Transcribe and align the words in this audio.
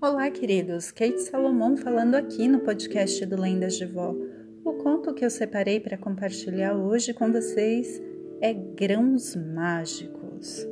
Olá, 0.00 0.30
queridos. 0.30 0.90
Kate 0.90 1.20
Salomão 1.22 1.76
falando 1.78 2.14
aqui 2.14 2.46
no 2.46 2.60
podcast 2.60 3.24
do 3.24 3.40
Lendas 3.40 3.74
de 3.76 3.86
Vó. 3.86 4.14
O 4.62 4.74
conto 4.74 5.14
que 5.14 5.24
eu 5.24 5.30
separei 5.30 5.80
para 5.80 5.96
compartilhar 5.96 6.74
hoje 6.74 7.14
com 7.14 7.32
vocês 7.32 8.02
é 8.40 8.52
Grãos 8.52 9.34
Mágicos. 9.34 10.66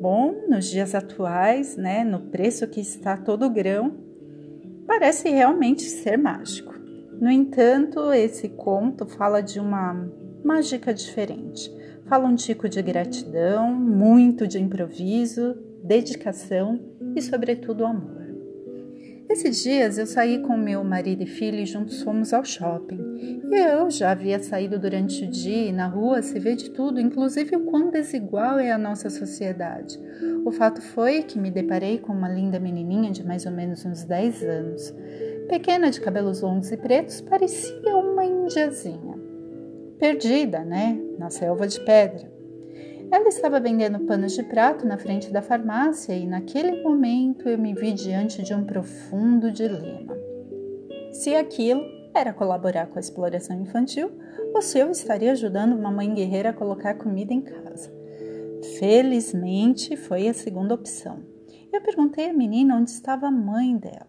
Bom, 0.00 0.46
nos 0.48 0.66
dias 0.66 0.94
atuais, 0.94 1.76
né, 1.76 2.04
no 2.04 2.20
preço 2.30 2.68
que 2.68 2.80
está 2.80 3.16
todo 3.16 3.50
grão, 3.50 3.96
parece 4.86 5.28
realmente 5.28 5.82
ser 5.82 6.16
mágico. 6.16 6.72
No 7.20 7.28
entanto, 7.28 8.12
esse 8.12 8.48
conto 8.48 9.04
fala 9.04 9.40
de 9.40 9.58
uma 9.58 10.08
mágica 10.44 10.94
diferente. 10.94 11.68
Fala 12.08 12.26
um 12.26 12.34
tico 12.34 12.70
de 12.70 12.80
gratidão, 12.80 13.70
muito 13.70 14.46
de 14.46 14.58
improviso, 14.58 15.54
dedicação 15.84 16.80
e, 17.14 17.20
sobretudo, 17.20 17.84
amor. 17.84 18.18
Esses 19.28 19.62
dias 19.62 19.98
eu 19.98 20.06
saí 20.06 20.38
com 20.38 20.56
meu 20.56 20.82
marido 20.82 21.22
e 21.22 21.26
filho 21.26 21.58
e 21.58 21.66
juntos 21.66 22.02
fomos 22.02 22.32
ao 22.32 22.46
shopping. 22.46 23.42
E 23.50 23.54
eu 23.54 23.90
já 23.90 24.12
havia 24.12 24.38
saído 24.38 24.78
durante 24.78 25.22
o 25.22 25.28
dia 25.28 25.68
e 25.68 25.72
na 25.72 25.86
rua 25.86 26.22
se 26.22 26.38
vê 26.38 26.56
de 26.56 26.70
tudo, 26.70 26.98
inclusive 26.98 27.54
o 27.56 27.66
quão 27.66 27.90
desigual 27.90 28.58
é 28.58 28.72
a 28.72 28.78
nossa 28.78 29.10
sociedade. 29.10 30.00
O 30.46 30.50
fato 30.50 30.80
foi 30.80 31.22
que 31.22 31.38
me 31.38 31.50
deparei 31.50 31.98
com 31.98 32.14
uma 32.14 32.28
linda 32.30 32.58
menininha 32.58 33.10
de 33.10 33.22
mais 33.22 33.44
ou 33.44 33.52
menos 33.52 33.84
uns 33.84 34.02
10 34.02 34.42
anos. 34.44 34.94
Pequena, 35.46 35.90
de 35.90 36.00
cabelos 36.00 36.40
longos 36.40 36.72
e 36.72 36.76
pretos, 36.78 37.20
parecia 37.20 37.96
uma 37.98 38.24
indiazinha. 38.24 39.07
Perdida, 39.98 40.64
né? 40.64 40.96
Na 41.18 41.28
selva 41.28 41.66
de 41.66 41.80
pedra. 41.80 42.30
Ela 43.10 43.28
estava 43.28 43.58
vendendo 43.58 44.00
panos 44.00 44.32
de 44.32 44.42
prato 44.42 44.86
na 44.86 44.98
frente 44.98 45.32
da 45.32 45.42
farmácia 45.42 46.12
e 46.12 46.26
naquele 46.26 46.82
momento 46.82 47.48
eu 47.48 47.58
me 47.58 47.74
vi 47.74 47.92
diante 47.92 48.42
de 48.42 48.54
um 48.54 48.64
profundo 48.64 49.50
dilema. 49.50 50.14
Se 51.10 51.34
aquilo 51.34 51.82
era 52.14 52.32
colaborar 52.32 52.86
com 52.86 52.98
a 52.98 53.00
exploração 53.00 53.60
infantil 53.60 54.10
ou 54.54 54.62
se 54.62 54.78
eu 54.78 54.90
estaria 54.90 55.32
ajudando 55.32 55.74
uma 55.74 55.90
mãe 55.90 56.12
guerreira 56.12 56.50
a 56.50 56.54
colocar 56.54 56.94
comida 56.94 57.32
em 57.32 57.40
casa. 57.40 57.92
Felizmente 58.78 59.96
foi 59.96 60.28
a 60.28 60.34
segunda 60.34 60.74
opção. 60.74 61.20
Eu 61.72 61.80
perguntei 61.80 62.30
à 62.30 62.32
menina 62.32 62.76
onde 62.76 62.90
estava 62.90 63.26
a 63.26 63.30
mãe 63.30 63.76
dela 63.76 64.06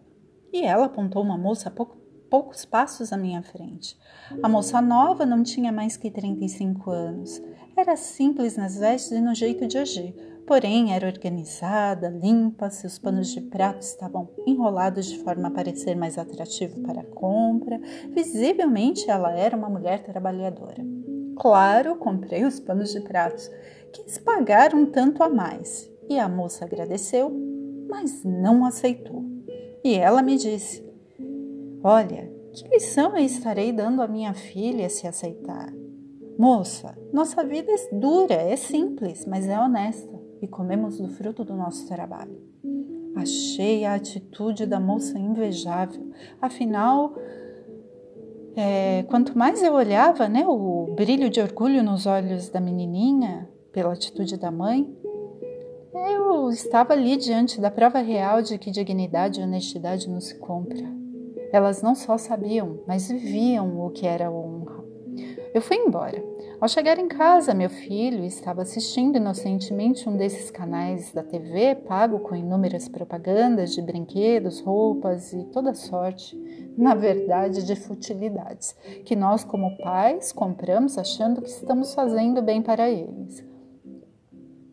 e 0.52 0.62
ela 0.62 0.86
apontou 0.86 1.22
uma 1.22 1.38
moça 1.38 1.70
pouco, 1.70 1.96
poucos 2.30 2.64
passos 2.64 3.12
à 3.12 3.16
minha 3.16 3.42
frente. 3.42 3.98
A 4.42 4.48
moça 4.48 4.80
nova 4.80 5.26
não 5.26 5.42
tinha 5.42 5.72
mais 5.72 5.96
que 5.96 6.10
35 6.10 6.90
anos. 6.90 7.42
Era 7.76 7.96
simples 7.96 8.56
nas 8.56 8.78
vestes 8.78 9.10
e 9.10 9.20
no 9.20 9.34
jeito 9.34 9.66
de 9.66 9.76
agir, 9.76 10.14
porém 10.46 10.94
era 10.94 11.06
organizada, 11.06 12.08
limpa, 12.08 12.70
seus 12.70 12.98
panos 12.98 13.28
de 13.28 13.40
prato 13.40 13.82
estavam 13.82 14.28
enrolados 14.46 15.06
de 15.06 15.18
forma 15.18 15.48
a 15.48 15.50
parecer 15.50 15.96
mais 15.96 16.16
atrativo 16.16 16.80
para 16.82 17.00
a 17.00 17.06
compra. 17.06 17.80
Visivelmente 18.10 19.10
ela 19.10 19.32
era 19.32 19.56
uma 19.56 19.68
mulher 19.68 20.02
trabalhadora. 20.02 20.84
Claro, 21.36 21.96
comprei 21.96 22.44
os 22.44 22.60
panos 22.60 22.92
de 22.92 23.00
pratos. 23.00 23.50
Quis 23.92 24.18
pagar 24.18 24.74
um 24.74 24.86
tanto 24.86 25.22
a 25.22 25.28
mais 25.28 25.90
e 26.08 26.18
a 26.18 26.28
moça 26.28 26.64
agradeceu, 26.64 27.30
mas 27.88 28.22
não 28.24 28.64
aceitou. 28.64 29.24
E 29.82 29.94
ela 29.94 30.22
me 30.22 30.36
disse: 30.36 30.89
Olha, 31.82 32.30
que 32.52 32.68
lição 32.68 33.16
eu 33.16 33.24
estarei 33.24 33.72
dando 33.72 34.02
à 34.02 34.08
minha 34.08 34.34
filha 34.34 34.90
se 34.90 35.06
aceitar? 35.06 35.72
Moça, 36.38 36.96
nossa 37.12 37.42
vida 37.42 37.72
é 37.72 37.94
dura, 37.94 38.34
é 38.34 38.54
simples, 38.54 39.24
mas 39.26 39.48
é 39.48 39.58
honesta 39.58 40.20
e 40.42 40.46
comemos 40.46 40.98
do 40.98 41.08
fruto 41.08 41.42
do 41.42 41.54
nosso 41.54 41.88
trabalho. 41.88 42.38
Achei 43.16 43.84
a 43.86 43.94
atitude 43.94 44.66
da 44.66 44.78
moça 44.78 45.18
invejável. 45.18 46.10
Afinal, 46.40 47.14
é, 48.54 49.02
quanto 49.04 49.36
mais 49.36 49.62
eu 49.62 49.72
olhava, 49.72 50.28
né, 50.28 50.46
o 50.46 50.94
brilho 50.94 51.30
de 51.30 51.40
orgulho 51.40 51.82
nos 51.82 52.04
olhos 52.04 52.50
da 52.50 52.60
menininha 52.60 53.48
pela 53.72 53.94
atitude 53.94 54.36
da 54.36 54.50
mãe, 54.50 54.86
eu 55.94 56.50
estava 56.50 56.92
ali 56.92 57.16
diante 57.16 57.60
da 57.60 57.70
prova 57.70 58.00
real 58.00 58.42
de 58.42 58.58
que 58.58 58.70
dignidade 58.70 59.40
e 59.40 59.42
honestidade 59.42 60.08
não 60.08 60.20
se 60.20 60.38
compra. 60.38 60.99
Elas 61.52 61.82
não 61.82 61.94
só 61.94 62.16
sabiam, 62.16 62.80
mas 62.86 63.08
viviam 63.08 63.80
o 63.84 63.90
que 63.90 64.06
era 64.06 64.30
honra. 64.30 64.84
Eu 65.52 65.60
fui 65.60 65.76
embora. 65.76 66.22
Ao 66.60 66.68
chegar 66.68 66.98
em 66.98 67.08
casa, 67.08 67.54
meu 67.54 67.68
filho 67.68 68.24
estava 68.24 68.62
assistindo 68.62 69.16
inocentemente 69.16 70.08
um 70.08 70.16
desses 70.16 70.50
canais 70.50 71.12
da 71.12 71.24
TV 71.24 71.74
pago 71.74 72.20
com 72.20 72.36
inúmeras 72.36 72.88
propagandas 72.88 73.74
de 73.74 73.82
brinquedos, 73.82 74.60
roupas 74.60 75.32
e 75.32 75.42
toda 75.46 75.74
sorte, 75.74 76.38
na 76.76 76.94
verdade, 76.94 77.64
de 77.66 77.74
futilidades, 77.74 78.76
que 79.04 79.16
nós, 79.16 79.42
como 79.42 79.76
pais, 79.78 80.32
compramos 80.32 80.96
achando 80.96 81.42
que 81.42 81.48
estamos 81.48 81.94
fazendo 81.94 82.40
bem 82.40 82.62
para 82.62 82.88
eles. 82.88 83.49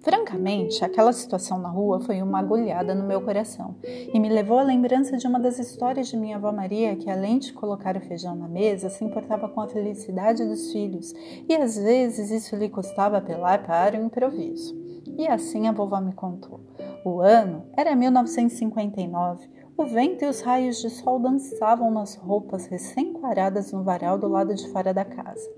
Francamente, 0.07 0.85
aquela 0.85 1.11
situação 1.11 1.59
na 1.59 1.67
rua 1.67 1.99
foi 1.99 2.21
uma 2.21 2.39
agulhada 2.39 2.95
no 2.95 3.05
meu 3.05 3.19
coração 3.19 3.75
e 3.83 4.17
me 4.17 4.29
levou 4.29 4.57
à 4.57 4.63
lembrança 4.63 5.17
de 5.17 5.27
uma 5.27 5.37
das 5.37 5.59
histórias 5.59 6.07
de 6.07 6.15
minha 6.15 6.37
avó 6.37 6.49
Maria, 6.49 6.95
que 6.95 7.09
além 7.09 7.39
de 7.39 7.51
colocar 7.51 7.97
o 7.97 7.99
feijão 7.99 8.33
na 8.33 8.47
mesa, 8.47 8.89
se 8.89 9.03
importava 9.03 9.49
com 9.49 9.59
a 9.59 9.67
felicidade 9.67 10.45
dos 10.45 10.71
filhos 10.71 11.13
e 11.49 11.53
às 11.53 11.75
vezes 11.75 12.31
isso 12.31 12.55
lhe 12.55 12.69
custava 12.69 13.17
apelar 13.17 13.67
para 13.67 13.99
o 13.99 14.05
improviso. 14.05 14.73
E 15.17 15.27
assim 15.27 15.67
a 15.67 15.73
vovó 15.73 15.99
me 15.99 16.13
contou. 16.13 16.61
O 17.03 17.19
ano 17.19 17.65
era 17.75 17.93
1959. 17.93 19.49
O 19.75 19.85
vento 19.85 20.23
e 20.23 20.29
os 20.29 20.39
raios 20.39 20.81
de 20.81 20.89
sol 20.89 21.19
dançavam 21.19 21.91
nas 21.91 22.15
roupas 22.15 22.65
recém-quaradas 22.67 23.73
no 23.73 23.83
varal 23.83 24.17
do 24.17 24.29
lado 24.29 24.55
de 24.55 24.69
fora 24.69 24.93
da 24.93 25.03
casa. 25.03 25.51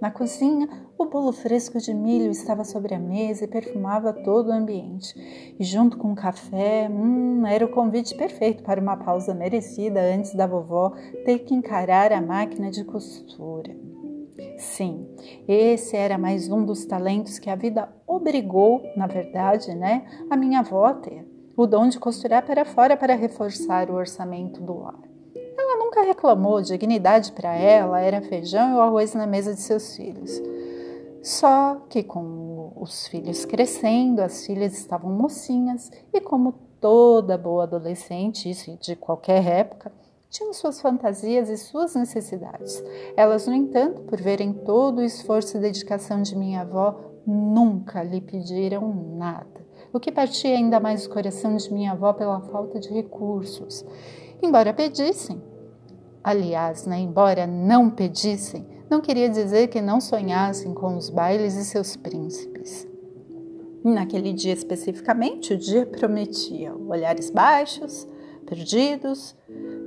Na 0.00 0.12
cozinha, 0.12 0.68
o 0.96 1.06
bolo 1.06 1.32
fresco 1.32 1.78
de 1.78 1.92
milho 1.92 2.30
estava 2.30 2.62
sobre 2.62 2.94
a 2.94 2.98
mesa 3.00 3.44
e 3.44 3.48
perfumava 3.48 4.12
todo 4.12 4.48
o 4.48 4.52
ambiente. 4.52 5.12
E 5.58 5.64
junto 5.64 5.96
com 5.96 6.12
o 6.12 6.16
café, 6.16 6.88
hum, 6.88 7.44
era 7.44 7.64
o 7.64 7.70
convite 7.70 8.14
perfeito 8.14 8.62
para 8.62 8.80
uma 8.80 8.96
pausa 8.96 9.34
merecida 9.34 10.00
antes 10.00 10.34
da 10.34 10.46
vovó 10.46 10.90
ter 11.24 11.40
que 11.40 11.54
encarar 11.54 12.12
a 12.12 12.20
máquina 12.20 12.70
de 12.70 12.84
costura. 12.84 13.76
Sim, 14.56 15.08
esse 15.48 15.96
era 15.96 16.16
mais 16.16 16.48
um 16.48 16.64
dos 16.64 16.84
talentos 16.84 17.40
que 17.40 17.50
a 17.50 17.56
vida 17.56 17.88
obrigou, 18.06 18.82
na 18.96 19.06
verdade, 19.08 19.74
né, 19.74 20.04
a 20.30 20.36
minha 20.36 20.60
avó 20.60 20.86
a 20.86 20.94
ter. 20.94 21.26
O 21.56 21.66
dom 21.66 21.88
de 21.88 21.98
costurar 21.98 22.46
para 22.46 22.64
fora 22.64 22.96
para 22.96 23.16
reforçar 23.16 23.90
o 23.90 23.94
orçamento 23.94 24.60
do 24.62 24.78
lar 24.78 25.07
nunca 25.88 26.02
reclamou, 26.02 26.60
dignidade 26.60 27.32
para 27.32 27.54
ela 27.54 27.98
era 27.98 28.20
feijão 28.20 28.72
e 28.72 28.74
o 28.74 28.80
arroz 28.80 29.14
na 29.14 29.26
mesa 29.26 29.54
de 29.54 29.60
seus 29.60 29.96
filhos. 29.96 30.40
Só 31.22 31.76
que 31.88 32.02
com 32.02 32.72
os 32.76 33.06
filhos 33.06 33.46
crescendo, 33.46 34.20
as 34.20 34.44
filhas 34.44 34.76
estavam 34.76 35.10
mocinhas 35.10 35.90
e 36.12 36.20
como 36.20 36.52
toda 36.78 37.38
boa 37.38 37.62
adolescente, 37.64 38.50
isso 38.50 38.76
de 38.78 38.94
qualquer 38.94 39.44
época, 39.46 39.90
tinham 40.28 40.52
suas 40.52 40.78
fantasias 40.78 41.48
e 41.48 41.56
suas 41.56 41.94
necessidades. 41.94 42.84
Elas, 43.16 43.46
no 43.46 43.54
entanto, 43.54 44.02
por 44.02 44.20
verem 44.20 44.52
todo 44.52 44.98
o 44.98 45.04
esforço 45.04 45.56
e 45.56 45.60
dedicação 45.60 46.20
de 46.20 46.36
minha 46.36 46.60
avó, 46.60 47.00
nunca 47.26 48.02
lhe 48.02 48.20
pediram 48.20 48.92
nada, 49.16 49.66
o 49.90 49.98
que 49.98 50.12
partia 50.12 50.54
ainda 50.54 50.78
mais 50.78 51.06
o 51.06 51.10
coração 51.10 51.56
de 51.56 51.72
minha 51.72 51.92
avó 51.92 52.12
pela 52.12 52.40
falta 52.42 52.78
de 52.78 52.90
recursos. 52.90 53.84
Embora 54.40 54.72
pedissem, 54.72 55.42
Aliás, 56.28 56.84
né, 56.84 56.98
embora 56.98 57.46
não 57.46 57.88
pedissem, 57.88 58.66
não 58.90 59.00
queria 59.00 59.30
dizer 59.30 59.68
que 59.68 59.80
não 59.80 59.98
sonhassem 59.98 60.74
com 60.74 60.94
os 60.94 61.08
bailes 61.08 61.54
e 61.54 61.64
seus 61.64 61.96
príncipes. 61.96 62.86
Naquele 63.82 64.34
dia 64.34 64.52
especificamente, 64.52 65.54
o 65.54 65.56
dia 65.56 65.86
prometia 65.86 66.76
olhares 66.76 67.30
baixos, 67.30 68.06
perdidos, 68.44 69.34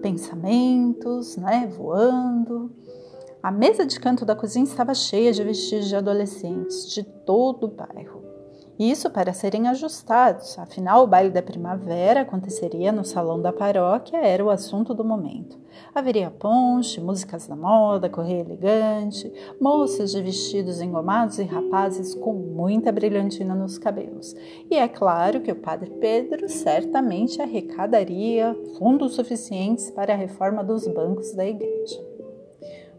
pensamentos, 0.02 1.38
né, 1.38 1.72
voando. 1.78 2.72
A 3.44 3.52
mesa 3.52 3.86
de 3.86 4.00
canto 4.00 4.26
da 4.26 4.36
cozinha 4.36 4.66
estava 4.66 4.96
cheia 4.96 5.32
de 5.32 5.44
vestidos 5.44 5.90
de 5.90 5.96
adolescentes 5.96 6.92
de 6.92 7.04
todo 7.04 7.66
o 7.66 7.68
bairro. 7.68 8.21
Isso 8.82 9.12
para 9.12 9.32
serem 9.32 9.68
ajustados, 9.68 10.58
afinal, 10.58 11.04
o 11.04 11.08
baile 11.08 11.30
da 11.30 11.44
primavera 11.44 12.22
aconteceria 12.22 12.92
no 12.92 13.06
salão 13.06 13.40
da 13.40 13.54
paróquia, 13.54 14.18
era 14.18 14.44
o 14.44 14.50
assunto 14.50 14.92
do 14.92 15.06
momento. 15.06 15.56
Haveria 15.94 16.32
ponche, 16.32 17.00
músicas 17.00 17.46
da 17.46 17.56
moda, 17.56 18.10
correio 18.10 18.40
elegante, 18.40 19.32
moças 19.62 20.10
de 20.10 20.24
vestidos 20.24 20.82
engomados 20.82 21.38
e 21.38 21.44
rapazes 21.44 22.16
com 22.16 22.34
muita 22.34 22.92
brilhantina 22.92 23.54
nos 23.54 23.78
cabelos. 23.78 24.36
E 24.68 24.76
é 24.76 24.88
claro 24.88 25.42
que 25.42 25.52
o 25.52 25.62
padre 25.62 25.92
Pedro 26.02 26.50
certamente 26.50 27.40
arrecadaria 27.40 28.58
fundos 28.80 29.14
suficientes 29.14 29.92
para 29.92 30.14
a 30.14 30.18
reforma 30.18 30.64
dos 30.64 30.88
bancos 30.88 31.36
da 31.36 31.46
igreja. 31.46 32.11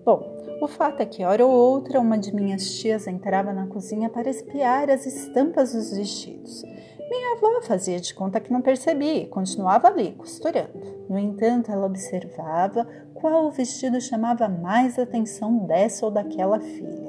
Bom, 0.05 0.59
o 0.61 0.67
fato 0.67 1.01
é 1.01 1.07
que, 1.07 1.25
hora 1.25 1.47
ou 1.47 1.53
outra, 1.53 2.01
uma 2.01 2.19
de 2.19 2.35
minhas 2.35 2.75
tias 2.75 3.07
entrava 3.07 3.53
na 3.53 3.69
cozinha 3.69 4.09
para 4.09 4.29
espiar 4.29 4.91
as 4.91 5.07
estampas 5.07 5.73
dos 5.73 5.97
vestidos. 5.97 6.65
Minha 7.09 7.37
avó 7.37 7.63
fazia 7.63 8.01
de 8.01 8.13
conta 8.13 8.41
que 8.41 8.53
não 8.53 8.61
percebia 8.61 9.23
e 9.23 9.27
continuava 9.29 9.87
ali, 9.87 10.13
costurando. 10.13 11.05
No 11.09 11.19
entanto, 11.19 11.71
ela 11.71 11.87
observava 11.87 12.85
qual 13.15 13.51
vestido 13.51 14.01
chamava 14.01 14.49
mais 14.49 14.99
atenção 14.99 15.67
dessa 15.67 16.05
ou 16.05 16.11
daquela 16.11 16.59
filha. 16.59 17.02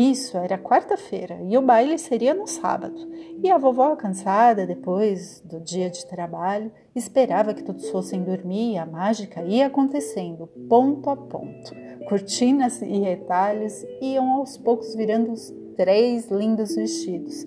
Isso 0.00 0.38
era 0.38 0.56
quarta-feira 0.56 1.38
e 1.46 1.58
o 1.58 1.60
baile 1.60 1.98
seria 1.98 2.32
no 2.32 2.46
sábado. 2.46 2.96
E 3.42 3.50
a 3.50 3.58
vovó, 3.58 3.94
cansada 3.96 4.66
depois 4.66 5.42
do 5.44 5.60
dia 5.60 5.90
de 5.90 6.06
trabalho, 6.06 6.72
esperava 6.94 7.52
que 7.52 7.62
todos 7.62 7.90
fossem 7.90 8.22
dormir 8.22 8.72
e 8.72 8.78
a 8.78 8.86
mágica 8.86 9.42
ia 9.42 9.66
acontecendo, 9.66 10.46
ponto 10.70 11.10
a 11.10 11.16
ponto. 11.16 11.74
Cortinas 12.08 12.80
e 12.80 12.98
retalhos 12.98 13.84
iam 14.00 14.30
aos 14.30 14.56
poucos 14.56 14.94
virando 14.94 15.32
os 15.32 15.52
três 15.76 16.30
lindos 16.30 16.74
vestidos 16.74 17.44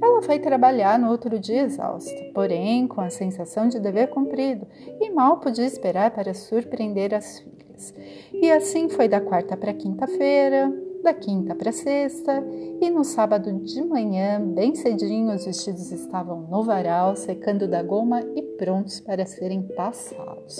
ela 0.00 0.22
foi 0.22 0.38
trabalhar 0.38 0.96
no 0.96 1.10
outro 1.10 1.40
dia 1.40 1.62
exausta, 1.62 2.30
porém 2.32 2.86
com 2.86 3.00
a 3.00 3.10
sensação 3.10 3.68
de 3.68 3.80
dever 3.80 4.08
cumprido, 4.08 4.64
e 5.00 5.10
mal 5.10 5.38
podia 5.38 5.66
esperar 5.66 6.12
para 6.12 6.32
surpreender 6.34 7.12
as 7.12 7.40
filhas. 7.40 7.94
E 8.32 8.48
assim 8.48 8.88
foi 8.88 9.08
da 9.08 9.20
quarta 9.20 9.56
para 9.56 9.74
quinta-feira, 9.74 10.72
da 11.02 11.14
quinta 11.14 11.54
para 11.54 11.72
sexta, 11.72 12.44
e 12.80 12.90
no 12.90 13.04
sábado 13.04 13.52
de 13.52 13.82
manhã, 13.82 14.40
bem 14.40 14.74
cedinho, 14.74 15.34
os 15.34 15.44
vestidos 15.44 15.90
estavam 15.92 16.42
no 16.42 16.62
varal, 16.62 17.16
secando 17.16 17.68
da 17.68 17.82
goma 17.82 18.20
e 18.34 18.42
prontos 18.42 19.00
para 19.00 19.24
serem 19.26 19.62
passados. 19.62 20.58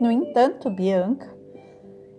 No 0.00 0.10
entanto, 0.10 0.70
Bianca, 0.70 1.36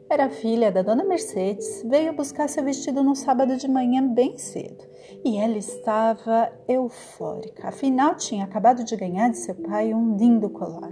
era 0.10 0.30
filha 0.30 0.72
da 0.72 0.82
dona 0.82 1.04
Mercedes, 1.04 1.86
veio 1.88 2.14
buscar 2.14 2.50
seu 2.50 2.64
vestido 2.64 3.04
no 3.04 3.16
sábado 3.16 3.56
de 3.56 3.68
manhã 3.68 4.06
bem 4.06 4.38
cedo. 4.38 4.84
E 5.24 5.38
ela 5.38 5.58
estava 5.58 6.52
eufórica, 6.68 7.68
afinal 7.68 8.16
tinha 8.16 8.44
acabado 8.44 8.84
de 8.84 8.96
ganhar 8.96 9.30
de 9.30 9.38
seu 9.38 9.54
pai 9.54 9.94
um 9.94 10.18
lindo 10.18 10.50
colar. 10.50 10.92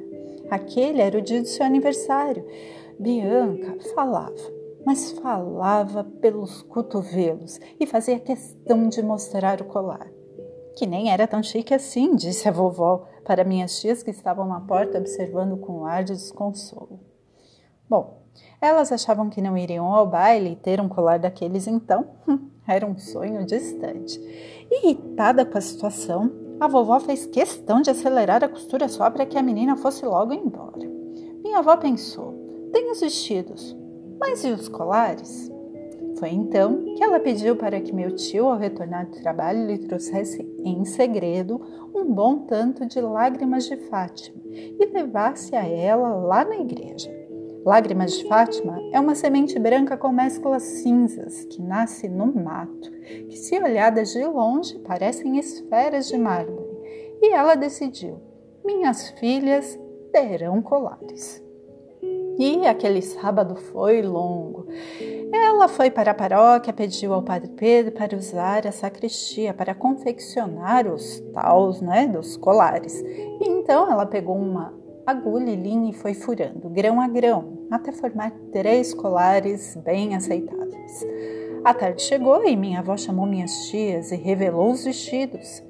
Aquele 0.49 1.01
era 1.01 1.17
o 1.17 1.21
dia 1.21 1.41
do 1.41 1.47
seu 1.47 1.65
aniversário. 1.65 2.45
Bianca 2.99 3.77
falava, 3.93 4.56
mas 4.87 5.11
falava 5.11 6.01
pelos 6.01 6.61
cotovelos 6.61 7.59
e 7.77 7.85
fazia 7.85 8.17
questão 8.21 8.87
de 8.87 9.03
mostrar 9.03 9.59
o 9.59 9.65
colar. 9.65 10.07
Que 10.77 10.87
nem 10.87 11.11
era 11.11 11.27
tão 11.27 11.43
chique 11.43 11.73
assim, 11.73 12.15
disse 12.15 12.47
a 12.47 12.53
vovó 12.53 13.05
para 13.25 13.43
minhas 13.43 13.81
tias 13.81 14.01
que 14.01 14.11
estavam 14.11 14.47
na 14.47 14.61
porta 14.61 14.97
observando 14.97 15.57
com 15.57 15.79
um 15.79 15.85
ar 15.85 16.05
de 16.05 16.13
desconsolo. 16.13 17.01
Bom, 17.89 18.23
elas 18.61 18.89
achavam 18.93 19.29
que 19.29 19.41
não 19.41 19.57
iriam 19.57 19.93
ao 19.93 20.07
baile 20.07 20.51
e 20.51 20.55
ter 20.55 20.79
um 20.79 20.87
colar 20.87 21.19
daqueles 21.19 21.67
então 21.67 22.07
hum, 22.25 22.47
era 22.65 22.87
um 22.87 22.97
sonho 22.97 23.45
distante. 23.45 24.17
Irritada 24.71 25.45
com 25.45 25.57
a 25.57 25.61
situação, 25.61 26.31
a 26.61 26.67
vovó 26.69 26.97
fez 27.01 27.25
questão 27.25 27.81
de 27.81 27.89
acelerar 27.89 28.41
a 28.41 28.47
costura 28.47 28.87
só 28.87 29.09
para 29.09 29.25
que 29.25 29.37
a 29.37 29.43
menina 29.43 29.75
fosse 29.75 30.05
logo 30.05 30.31
embora. 30.31 30.87
Minha 31.43 31.59
avó 31.59 31.75
pensou: 31.75 32.69
tem 32.71 32.89
os 32.89 33.01
vestidos, 33.01 33.75
mas 34.19 34.43
e 34.43 34.51
os 34.51 34.67
colares? 34.67 35.51
Foi 36.17 36.29
então 36.29 36.95
que 36.95 37.03
ela 37.03 37.19
pediu 37.19 37.55
para 37.55 37.79
que 37.79 37.93
meu 37.93 38.15
tio, 38.15 38.47
ao 38.47 38.57
retornar 38.57 39.05
do 39.05 39.21
trabalho, 39.21 39.67
lhe 39.67 39.77
trouxesse 39.77 40.41
em 40.63 40.83
segredo 40.83 41.61
um 41.93 42.05
bom 42.05 42.39
tanto 42.39 42.85
de 42.85 42.99
lágrimas 42.99 43.65
de 43.65 43.77
Fátima 43.77 44.41
e 44.45 44.85
levasse 44.85 45.55
a 45.55 45.65
ela 45.65 46.15
lá 46.15 46.43
na 46.43 46.57
igreja. 46.57 47.15
Lágrimas 47.63 48.13
de 48.13 48.27
Fátima 48.27 48.79
é 48.93 48.99
uma 48.99 49.13
semente 49.13 49.59
branca 49.59 49.97
com 49.97 50.09
mesclas 50.09 50.63
cinzas 50.63 51.43
que 51.45 51.61
nasce 51.61 52.07
no 52.07 52.27
mato, 52.33 52.89
que, 53.29 53.37
se 53.37 53.59
olhadas 53.59 54.13
de 54.13 54.23
longe, 54.25 54.79
parecem 54.79 55.37
esferas 55.37 56.07
de 56.07 56.17
mármore. 56.17 56.65
E 57.21 57.33
ela 57.33 57.55
decidiu: 57.55 58.19
minhas 58.65 59.09
filhas 59.19 59.77
terão 60.11 60.61
colares. 60.61 61.43
E 62.37 62.67
aquele 62.67 63.01
sábado 63.01 63.55
foi 63.55 64.01
longo. 64.01 64.67
Ela 65.33 65.67
foi 65.67 65.89
para 65.89 66.11
a 66.11 66.13
paróquia, 66.13 66.71
pediu 66.71 67.13
ao 67.13 67.23
Padre 67.23 67.49
Pedro 67.49 67.91
para 67.91 68.15
usar 68.15 68.67
a 68.67 68.71
sacristia 68.71 69.53
para 69.53 69.73
confeccionar 69.73 70.87
os 70.87 71.19
taus 71.33 71.81
né, 71.81 72.07
dos 72.07 72.37
colares. 72.37 73.01
E 73.01 73.49
então 73.49 73.91
ela 73.91 74.05
pegou 74.05 74.35
uma 74.35 74.73
agulha 75.05 75.51
e 75.51 75.55
linha 75.55 75.89
e 75.89 75.93
foi 75.93 76.13
furando, 76.13 76.69
grão 76.69 76.99
a 76.99 77.07
grão, 77.07 77.65
até 77.71 77.91
formar 77.91 78.31
três 78.51 78.93
colares 78.93 79.75
bem 79.77 80.15
aceitáveis. 80.15 81.05
A 81.63 81.73
tarde 81.73 82.01
chegou 82.01 82.45
e 82.45 82.55
minha 82.55 82.79
avó 82.79 82.95
chamou 82.95 83.25
minhas 83.25 83.67
tias 83.67 84.11
e 84.11 84.15
revelou 84.15 84.71
os 84.71 84.85
vestidos. 84.85 85.63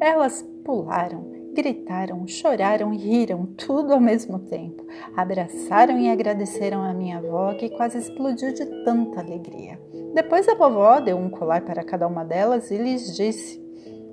Elas 0.00 0.42
pularam, 0.64 1.33
gritaram, 1.54 2.26
choraram 2.26 2.92
e 2.92 2.98
riram, 2.98 3.46
tudo 3.56 3.94
ao 3.94 4.00
mesmo 4.00 4.38
tempo. 4.38 4.84
Abraçaram 5.16 5.98
e 5.98 6.10
agradeceram 6.10 6.82
a 6.82 6.92
minha 6.92 7.18
avó, 7.18 7.54
que 7.54 7.70
quase 7.70 7.98
explodiu 7.98 8.52
de 8.52 8.66
tanta 8.84 9.20
alegria. 9.20 9.80
Depois 10.12 10.48
a 10.48 10.54
vovó 10.54 11.00
deu 11.00 11.16
um 11.16 11.30
colar 11.30 11.62
para 11.62 11.84
cada 11.84 12.06
uma 12.06 12.24
delas 12.24 12.70
e 12.70 12.76
lhes 12.76 13.16
disse: 13.16 13.62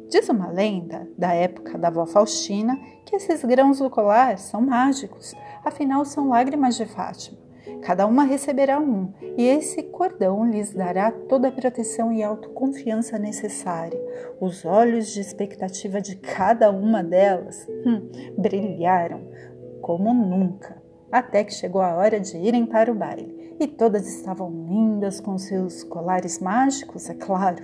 Diz 0.10 0.30
uma 0.30 0.50
lenda, 0.50 1.08
da 1.18 1.34
época 1.34 1.78
da 1.78 1.88
avó 1.88 2.06
Faustina, 2.06 2.80
que 3.06 3.16
esses 3.16 3.44
grãos 3.44 3.80
do 3.80 3.90
colar 3.90 4.38
são 4.38 4.62
mágicos, 4.62 5.34
afinal 5.66 6.06
são 6.06 6.30
lágrimas 6.30 6.76
de 6.76 6.86
Fátima. 6.86 7.51
Cada 7.82 8.06
uma 8.06 8.24
receberá 8.24 8.80
um, 8.80 9.12
e 9.38 9.48
esse 9.48 9.84
cordão 9.84 10.50
lhes 10.50 10.74
dará 10.74 11.12
toda 11.12 11.48
a 11.48 11.52
proteção 11.52 12.12
e 12.12 12.24
autoconfiança 12.24 13.18
necessária. 13.18 14.00
Os 14.40 14.66
olhos 14.66 15.08
de 15.14 15.22
expectativa 15.22 16.02
de 16.02 16.16
cada 16.16 16.72
uma 16.72 17.04
delas 17.04 17.68
hum, 17.86 18.10
brilharam 18.38 19.22
como 19.82 20.14
nunca, 20.14 20.82
até 21.12 21.44
que 21.44 21.54
chegou 21.54 21.82
a 21.82 21.96
hora 21.96 22.20
de 22.20 22.38
irem 22.38 22.66
para 22.66 22.92
o 22.92 22.96
baile. 22.96 23.56
E 23.60 23.68
todas 23.68 24.08
estavam 24.08 24.50
lindas 24.50 25.20
com 25.20 25.38
seus 25.38 25.84
colares 25.84 26.40
mágicos, 26.40 27.10
é 27.10 27.14
claro. 27.14 27.64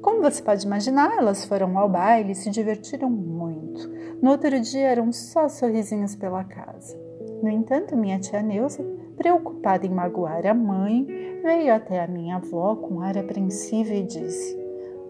Como 0.00 0.20
você 0.20 0.42
pode 0.42 0.66
imaginar, 0.66 1.16
elas 1.16 1.44
foram 1.44 1.78
ao 1.78 1.88
baile 1.88 2.32
e 2.32 2.34
se 2.34 2.50
divertiram 2.50 3.08
muito. 3.08 3.88
No 4.20 4.30
outro 4.30 4.58
dia 4.60 4.88
eram 4.88 5.12
só 5.12 5.48
sorrisinhos 5.48 6.16
pela 6.16 6.42
casa. 6.44 6.98
No 7.42 7.48
entanto, 7.48 7.96
minha 7.96 8.18
tia 8.18 8.42
Neuza, 8.42 8.84
preocupada 9.22 9.86
em 9.86 9.90
magoar 9.90 10.44
a 10.44 10.52
mãe, 10.52 11.06
veio 11.44 11.72
até 11.72 12.02
a 12.02 12.08
minha 12.08 12.36
avó 12.36 12.74
com 12.74 13.00
ar 13.00 13.16
apreensivo 13.16 13.92
e 13.92 14.02
disse: 14.02 14.58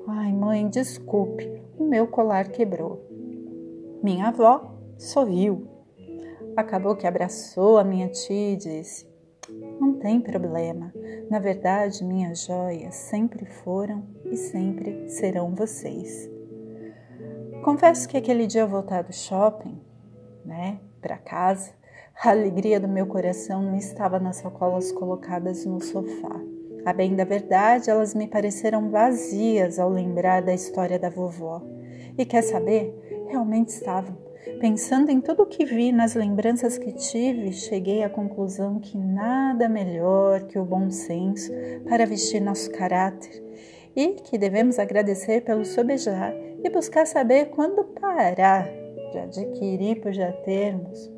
Ai, 0.07 0.31
mãe, 0.31 0.69
desculpe, 0.69 1.51
o 1.79 1.85
meu 1.85 2.07
colar 2.07 2.49
quebrou. 2.51 3.01
Minha 4.03 4.29
avó 4.29 4.77
sorriu. 4.99 5.67
Acabou 6.55 6.95
que 6.95 7.07
abraçou 7.07 7.79
a 7.79 7.85
minha 7.85 8.09
tia 8.09 8.53
e 8.53 8.57
disse: 8.57 9.09
Não 9.81 9.95
tem 9.95 10.21
problema. 10.21 10.93
Na 11.31 11.39
verdade, 11.39 12.05
minhas 12.05 12.45
joias 12.45 12.95
sempre 12.95 13.47
foram 13.47 14.05
e 14.27 14.37
sempre 14.37 15.09
serão 15.09 15.55
vocês. 15.55 16.31
Confesso 17.65 18.07
que 18.07 18.19
aquele 18.19 18.47
dia 18.47 18.65
ao 18.65 18.69
voltar 18.69 19.05
do 19.05 19.13
shopping, 19.13 19.81
né, 20.45 20.81
para 21.01 21.17
casa, 21.17 21.73
a 22.25 22.31
alegria 22.31 22.79
do 22.79 22.87
meu 22.87 23.05
coração 23.05 23.61
não 23.61 23.77
estava 23.77 24.21
nas 24.21 24.37
sacolas 24.37 24.93
colocadas 24.93 25.67
no 25.67 25.83
sofá. 25.83 26.41
A 26.85 26.93
bem 26.93 27.17
da 27.17 27.25
verdade, 27.25 27.91
elas 27.91 28.15
me 28.15 28.29
pareceram 28.29 28.91
vazias 28.91 29.77
ao 29.77 29.91
lembrar 29.91 30.41
da 30.41 30.55
história 30.55 31.01
da 31.01 31.11
vovó. 31.11 31.61
E 32.17 32.25
quer 32.25 32.43
saber? 32.43 32.97
Realmente 33.27 33.71
estavam. 33.71 34.17
Pensando 34.61 35.11
em 35.11 35.21
tudo 35.21 35.43
o 35.43 35.47
que 35.47 35.65
vi, 35.65 35.91
nas 35.91 36.15
lembranças 36.15 36.79
que 36.79 36.93
tive, 36.93 37.53
cheguei 37.53 38.05
à 38.05 38.09
conclusão 38.09 38.79
que 38.79 38.97
nada 38.97 39.69
melhor 39.69 40.43
que 40.43 40.57
o 40.61 40.65
bom 40.65 40.91
senso 40.91 41.51
para 41.89 42.07
vestir 42.07 42.41
nosso 42.41 42.71
caráter 42.71 43.43
e 43.97 44.15
que 44.15 44.39
devemos 44.39 44.79
agradecer 44.79 45.41
pelo 45.41 45.65
sobejar 45.65 46.33
e 46.63 46.71
buscar 46.71 47.05
saber 47.05 47.47
quando 47.47 47.83
parar 47.83 48.69
de 49.11 49.19
adquirir 49.19 50.01
por 50.01 50.13
já 50.13 50.31
termos 50.31 51.12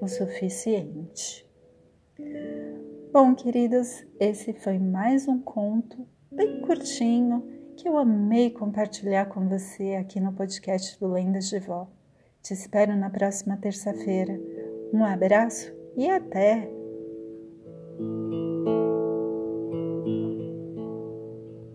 o 0.00 0.08
suficiente. 0.08 1.46
Bom, 3.12 3.34
queridos, 3.34 4.04
esse 4.20 4.52
foi 4.52 4.78
mais 4.78 5.26
um 5.26 5.40
conto 5.40 6.06
bem 6.30 6.60
curtinho 6.60 7.46
que 7.76 7.88
eu 7.88 7.96
amei 7.96 8.50
compartilhar 8.50 9.26
com 9.26 9.48
você 9.48 9.94
aqui 9.94 10.20
no 10.20 10.32
podcast 10.32 10.98
do 10.98 11.08
Lendas 11.08 11.48
de 11.48 11.58
Vó. 11.58 11.88
Te 12.42 12.52
espero 12.52 12.96
na 12.96 13.10
próxima 13.10 13.56
terça-feira. 13.56 14.38
Um 14.92 15.04
abraço 15.04 15.72
e 15.96 16.08
até! 16.08 16.77